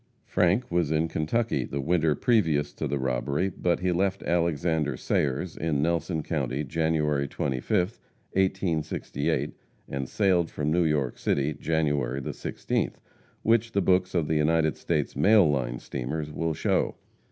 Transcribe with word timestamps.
Frank 0.25 0.71
was 0.71 0.89
in 0.91 1.07
Kentucky 1.07 1.63
the 1.63 1.79
winter 1.79 2.15
previous 2.15 2.73
to 2.73 2.87
the 2.87 2.97
robbery, 2.97 3.51
but 3.55 3.81
he 3.81 3.91
left 3.91 4.23
Alexander 4.23 4.97
Sayer's, 4.97 5.55
in 5.55 5.83
Nelson 5.83 6.23
county, 6.23 6.63
January 6.63 7.27
25th, 7.27 7.99
1868, 8.31 9.53
and 9.87 10.09
sailed 10.09 10.49
from 10.49 10.71
New 10.71 10.85
York 10.85 11.19
City, 11.19 11.53
January 11.53 12.19
the 12.19 12.31
16th, 12.31 12.95
which 13.43 13.73
the 13.73 13.81
books 13.81 14.15
of 14.15 14.27
the 14.27 14.33
United 14.37 14.75
States 14.75 15.15
mail 15.15 15.47
line 15.47 15.75
of 15.75 15.83
steamers 15.83 16.31
will 16.31 16.55
show. 16.55 16.95